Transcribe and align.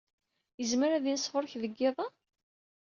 Yezmer 0.59 0.91
ad 0.91 1.05
yens 1.07 1.25
ɣer-k 1.33 1.53
deg 1.61 1.73
yiḍ-a? 1.79 2.07